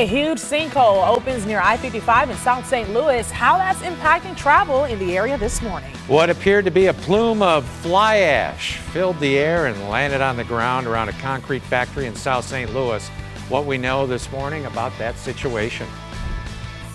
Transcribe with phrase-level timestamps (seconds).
[0.00, 2.88] A huge sinkhole opens near I-55 in South St.
[2.88, 3.30] Louis.
[3.30, 5.90] How that's impacting travel in the area this morning.
[6.06, 10.38] What appeared to be a plume of fly ash filled the air and landed on
[10.38, 12.72] the ground around a concrete factory in South St.
[12.72, 13.06] Louis.
[13.50, 15.86] What we know this morning about that situation.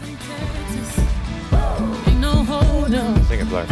[0.01, 0.17] Sing
[3.39, 3.67] it, Blair.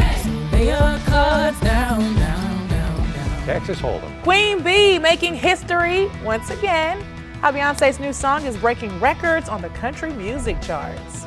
[3.48, 4.22] Texas Hold'em.
[4.22, 7.04] Queen Bee making history once again.
[7.44, 11.26] How Beyonce's new song is breaking records on the country music charts.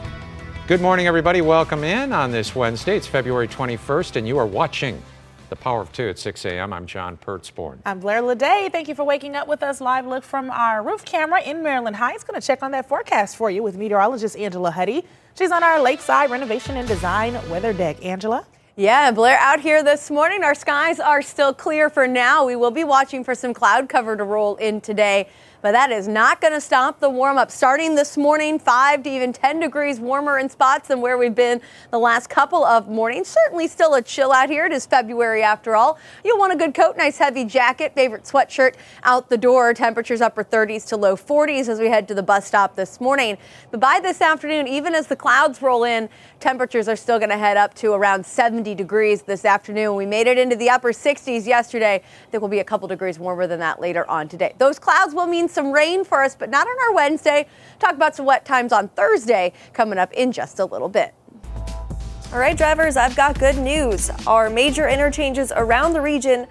[0.66, 1.42] Good morning, everybody.
[1.42, 2.96] Welcome in on this Wednesday.
[2.96, 5.02] It's February 21st, and you are watching
[5.50, 6.72] The Power of Two at 6 a.m.
[6.72, 7.80] I'm John Pertzborn.
[7.84, 8.72] I'm Blair Lede.
[8.72, 9.82] Thank you for waking up with us.
[9.82, 12.24] Live look from our roof camera in Maryland Heights.
[12.24, 15.04] Going to check on that forecast for you with meteorologist Angela Hutti.
[15.36, 18.02] She's on our lakeside renovation and design weather deck.
[18.02, 18.46] Angela?
[18.78, 22.46] Yeah, Blair, out here this morning, our skies are still clear for now.
[22.46, 25.28] We will be watching for some cloud cover to roll in today
[25.66, 27.50] but that is not going to stop the warm up.
[27.50, 31.60] Starting this morning, 5 to even 10 degrees warmer in spots than where we've been
[31.90, 33.26] the last couple of mornings.
[33.26, 34.66] Certainly still a chill out here.
[34.66, 35.98] It is February after all.
[36.24, 39.74] You'll want a good coat, nice heavy jacket, favorite sweatshirt out the door.
[39.74, 43.36] Temperatures upper 30s to low 40s as we head to the bus stop this morning.
[43.72, 47.38] But by this afternoon, even as the clouds roll in, temperatures are still going to
[47.38, 49.96] head up to around 70 degrees this afternoon.
[49.96, 52.04] We made it into the upper 60s yesterday.
[52.30, 54.54] There will be a couple degrees warmer than that later on today.
[54.58, 57.48] Those clouds will mean some rain for us, but not on our Wednesday.
[57.78, 61.14] Talk about some wet times on Thursday coming up in just a little bit.
[62.32, 64.10] All right, drivers, I've got good news.
[64.26, 66.46] Our major interchanges around the region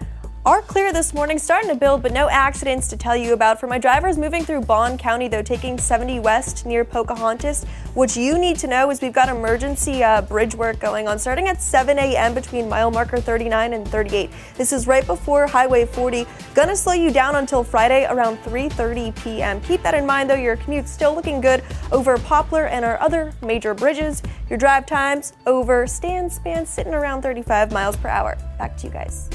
[0.45, 3.59] are clear this morning, starting to build, but no accidents to tell you about.
[3.59, 7.63] For my drivers moving through Bond County, though, taking 70 west near Pocahontas,
[7.95, 11.47] what you need to know is we've got emergency uh, bridge work going on starting
[11.47, 12.35] at 7 a.m.
[12.35, 14.29] between mile marker 39 and 38.
[14.55, 16.27] This is right before Highway 40.
[16.53, 19.59] Gonna slow you down until Friday around 3:30 p.m.
[19.61, 20.35] Keep that in mind, though.
[20.35, 24.21] Your commute's still looking good over Poplar and our other major bridges.
[24.47, 28.37] Your drive times over Stan Span sitting around 35 miles per hour.
[28.59, 29.27] Back to you guys.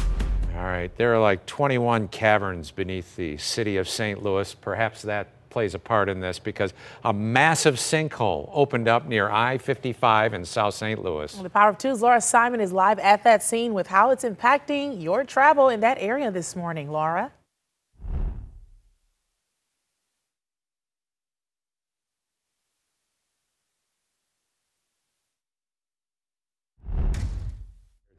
[0.60, 4.22] All right, there are like 21 caverns beneath the city of St.
[4.22, 4.54] Louis.
[4.54, 9.56] Perhaps that plays a part in this because a massive sinkhole opened up near I
[9.56, 11.02] 55 in South St.
[11.02, 11.32] Louis.
[11.32, 14.22] Well, the Power of Two's Laura Simon is live at that scene with how it's
[14.22, 16.90] impacting your travel in that area this morning.
[16.90, 17.32] Laura?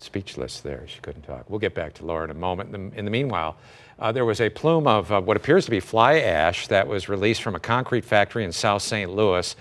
[0.01, 0.83] Speechless there.
[0.87, 1.47] She couldn't talk.
[1.47, 2.75] We'll get back to Laura in a moment.
[2.75, 3.55] In the, in the meanwhile,
[3.99, 7.07] uh, there was a plume of uh, what appears to be fly ash that was
[7.07, 9.11] released from a concrete factory in South St.
[9.11, 9.55] Louis.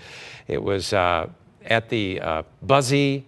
[0.47, 1.29] It was uh,
[1.65, 3.23] at the uh, Buzzi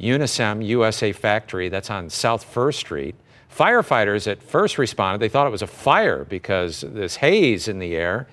[0.00, 3.14] Unicem USA factory that's on South First Street.
[3.54, 5.18] Firefighters at first responded.
[5.18, 8.28] They thought it was a fire because this haze in the air,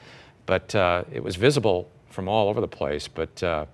[0.46, 3.66] but uh, it was visible from all over the place, but uh,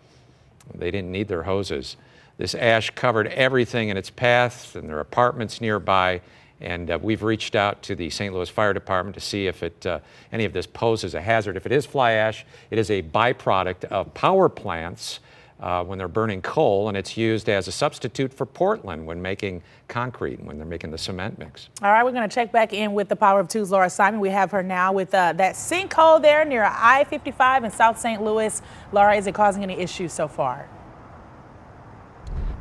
[0.75, 1.97] they didn't need their hoses.
[2.37, 6.21] This ash covered everything in its path, and there are apartments nearby.
[6.61, 8.33] And uh, we've reached out to the St.
[8.33, 9.99] Louis Fire Department to see if it, uh,
[10.31, 11.57] any of this poses a hazard.
[11.57, 15.19] If it is fly ash, it is a byproduct of power plants
[15.59, 19.61] uh, when they're burning coal, and it's used as a substitute for Portland when making
[19.87, 21.69] concrete, when they're making the cement mix.
[21.81, 24.19] All right, we're going to check back in with the Power of Two's Laura Simon.
[24.19, 28.21] We have her now with uh, that sinkhole there near I-55 in South St.
[28.21, 28.61] Louis.
[28.91, 30.69] Laura, is it causing any issues so far?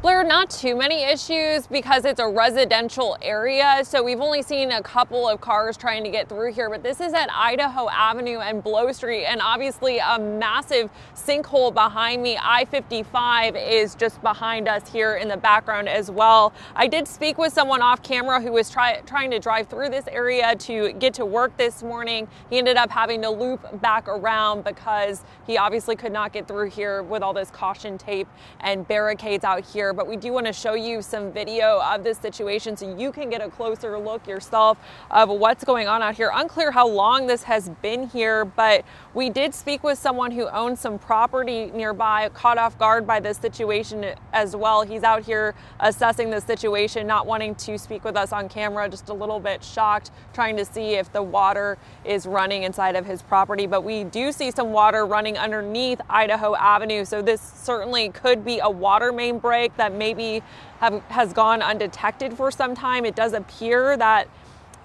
[0.00, 3.80] Blair, not too many issues because it's a residential area.
[3.82, 7.00] So we've only seen a couple of cars trying to get through here, but this
[7.00, 9.24] is at Idaho Avenue and Blow Street.
[9.24, 12.38] And obviously a massive sinkhole behind me.
[12.40, 16.52] I-55 is just behind us here in the background as well.
[16.76, 20.06] I did speak with someone off camera who was try, trying to drive through this
[20.06, 22.28] area to get to work this morning.
[22.50, 26.70] He ended up having to loop back around because he obviously could not get through
[26.70, 28.28] here with all this caution tape
[28.60, 32.04] and barricades out here here, but we do want to show you some video of
[32.04, 34.76] this situation so you can get a closer look yourself
[35.10, 36.30] of what's going on out here.
[36.34, 40.78] Unclear how long this has been here, but we did speak with someone who owns
[40.78, 44.04] some property nearby, caught off guard by this situation
[44.34, 44.82] as well.
[44.82, 49.08] He's out here assessing the situation, not wanting to speak with us on camera, just
[49.08, 53.22] a little bit shocked, trying to see if the water is running inside of his
[53.22, 53.66] property.
[53.66, 58.58] But we do see some water running underneath Idaho Avenue, so this certainly could be
[58.58, 60.42] a water main break that maybe
[60.80, 63.04] have, has gone undetected for some time.
[63.04, 64.28] It does appear that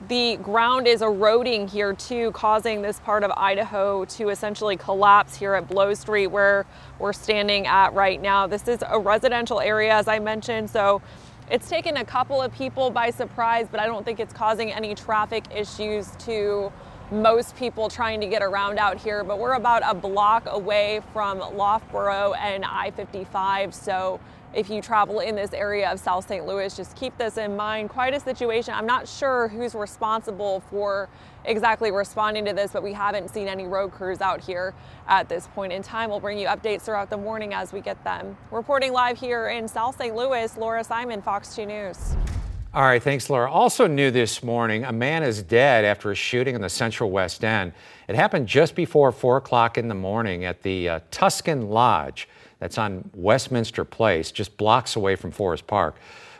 [0.07, 5.54] the ground is eroding here too, causing this part of Idaho to essentially collapse here
[5.54, 6.66] at Blow Street where
[7.00, 8.48] we're standing at right now.
[8.48, 11.01] This is a residential area, as I mentioned, so
[11.50, 14.96] it's taken a couple of people by surprise, but I don't think it's causing any
[14.96, 16.72] traffic issues to
[17.12, 19.24] most people trying to get around out here.
[19.24, 24.19] But we're about a block away from Loughborough and I 55, so
[24.53, 26.45] if you travel in this area of South St.
[26.45, 27.89] Louis, just keep this in mind.
[27.89, 28.73] Quite a situation.
[28.73, 31.09] I'm not sure who's responsible for
[31.45, 34.73] exactly responding to this, but we haven't seen any road crews out here
[35.07, 36.09] at this point in time.
[36.09, 38.38] We'll bring you updates throughout the morning as we get them.
[38.51, 40.15] Reporting live here in South St.
[40.15, 42.15] Louis, Laura Simon, Fox 2 News.
[42.75, 43.51] All right, thanks, Laura.
[43.51, 47.44] Also new this morning, a man is dead after a shooting in the Central West
[47.44, 47.71] End.
[48.07, 52.27] It happened just before 4 o'clock in the morning at the uh, Tuscan Lodge
[52.63, 55.98] that's on Westminster Place, just blocks away from Forest Park.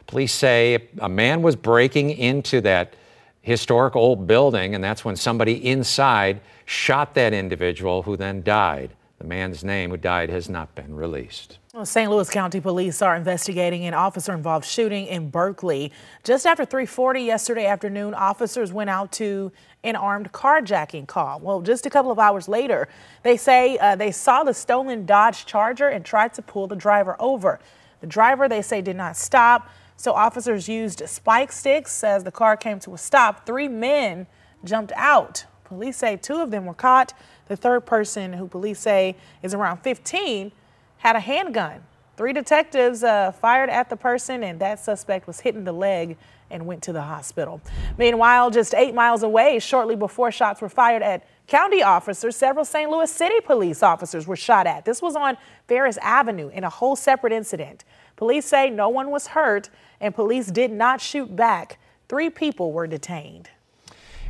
[0.08, 2.94] Police say a man was breaking into that
[3.42, 8.92] historic old building, and that's when somebody inside shot that individual who then died.
[9.18, 11.58] The man's name who died has not been released.
[11.74, 12.12] Well, St.
[12.12, 15.92] Louis County Police are investigating an officer-involved shooting in Berkeley.
[16.24, 19.52] Just after 3:40 yesterday afternoon, officers went out to
[19.84, 21.40] an armed carjacking call.
[21.40, 22.88] Well, just a couple of hours later,
[23.24, 27.16] they say uh, they saw the stolen Dodge Charger and tried to pull the driver
[27.20, 27.60] over.
[28.02, 29.68] The driver, they say, did not stop,
[29.98, 33.48] so officers used spike sticks as the car came to a stop.
[33.48, 34.28] Three men
[34.64, 35.46] jumped out.
[35.64, 37.14] Police say two of them were caught.
[37.48, 40.52] The third person, who police say is around 15,
[41.04, 41.84] had a handgun.
[42.16, 46.16] Three detectives uh, fired at the person, and that suspect was hit in the leg
[46.50, 47.60] and went to the hospital.
[47.98, 52.90] Meanwhile, just eight miles away, shortly before shots were fired at county officers, several St.
[52.90, 54.86] Louis City police officers were shot at.
[54.86, 55.36] This was on
[55.68, 57.84] Ferris Avenue in a whole separate incident.
[58.16, 61.80] Police say no one was hurt, and police did not shoot back.
[62.08, 63.50] Three people were detained.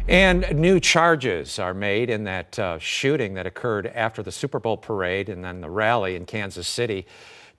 [0.07, 4.75] And new charges are made in that uh, shooting that occurred after the Super Bowl
[4.75, 7.07] parade and then the rally in Kansas City.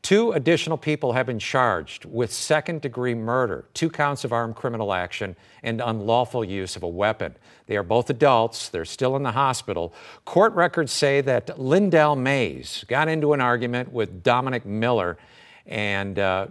[0.02, 4.92] Two additional people have been charged with second degree murder, two counts of armed criminal
[4.92, 7.34] action, and unlawful use of a weapon.
[7.66, 8.68] They are both adults.
[8.68, 9.94] They're still in the hospital.
[10.26, 15.16] Court records say that Lyndell Mays got into an argument with Dominic Miller,
[15.64, 16.48] and uh,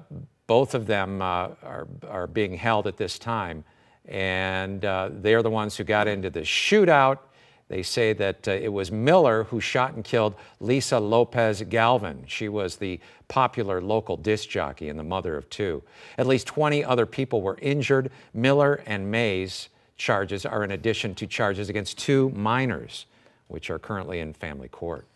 [0.47, 3.63] both of them uh, are, are being held at this time
[4.05, 7.19] and uh, they're the ones who got into the shootout.
[7.69, 12.23] They say that uh, it was Miller who shot and killed Lisa Lopez Galvan.
[12.27, 15.81] She was the popular local disc jockey and the mother of two.
[16.17, 18.11] At least 20 other people were injured.
[18.33, 23.05] Miller and Mays charges are in addition to charges against two minors,
[23.47, 25.07] which are currently in family court.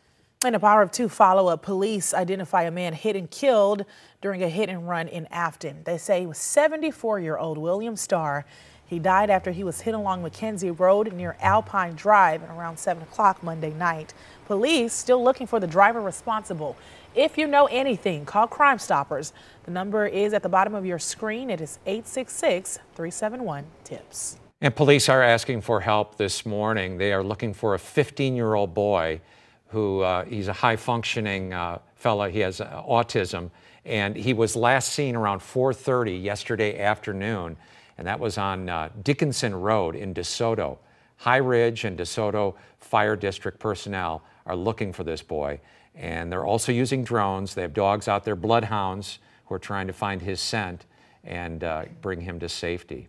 [0.45, 3.85] In a power of two follow up, police identify a man hit and killed
[4.21, 5.83] during a hit and run in Affton.
[5.83, 8.45] They say he was 74 year old William Starr.
[8.87, 13.03] He died after he was hit along McKenzie Road near Alpine Drive at around 7
[13.03, 14.13] o'clock Monday night.
[14.45, 16.77] Police still looking for the driver responsible.
[17.13, 19.33] If you know anything, call Crime Stoppers.
[19.63, 21.49] The number is at the bottom of your screen.
[21.49, 24.37] It is 866 371 TIPS.
[24.61, 26.97] And police are asking for help this morning.
[26.97, 29.19] They are looking for a 15 year old boy
[29.67, 32.29] who uh, he's a high functioning uh, fellow.
[32.29, 33.51] He has uh, autism,
[33.83, 37.57] and he was last seen around 4:30 yesterday afternoon
[37.97, 40.77] and that was on uh, Dickinson Road in DeSoto.
[41.17, 45.59] High Ridge and DeSoto Fire District personnel are looking for this boy,
[45.95, 47.55] and they're also using drones.
[47.55, 50.85] They have dogs out there, bloodhounds, who are trying to find his scent
[51.23, 53.07] and uh, bring him to safety.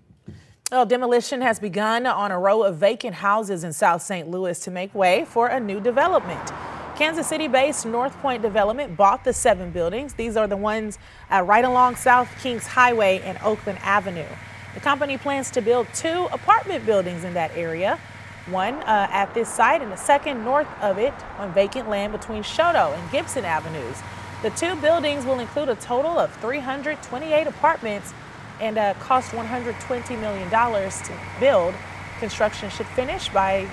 [0.70, 4.28] Well, demolition has begun on a row of vacant houses in South St.
[4.28, 6.52] Louis to make way for a new development.
[6.94, 10.14] Kansas City-based North Point Development bought the seven buildings.
[10.14, 10.98] These are the ones
[11.30, 14.26] uh, right along South Kings Highway and Oakland Avenue.
[14.74, 17.98] The company plans to build two apartment buildings in that area,
[18.46, 22.42] one uh, at this site and the second north of it on vacant land between
[22.42, 23.98] Chouteau and Gibson Avenues.
[24.42, 28.14] The two buildings will include a total of 328 apartments
[28.60, 31.74] and uh, cost $120 million to build.
[32.20, 33.68] Construction should finish by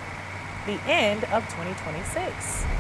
[0.66, 2.76] the end of 2026.